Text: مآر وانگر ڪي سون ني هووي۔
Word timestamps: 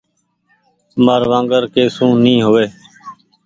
مآر 1.03 1.21
وانگر 1.31 1.63
ڪي 1.73 1.83
سون 1.95 2.11
ني 2.23 2.35
هووي۔ 2.45 2.67